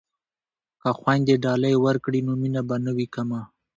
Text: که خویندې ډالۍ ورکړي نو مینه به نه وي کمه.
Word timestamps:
که 0.81 0.89
خویندې 0.99 1.35
ډالۍ 1.43 1.75
ورکړي 1.85 2.19
نو 2.27 2.33
مینه 2.41 2.61
به 2.67 2.75
نه 2.85 2.91
وي 2.97 3.07
کمه. 3.15 3.41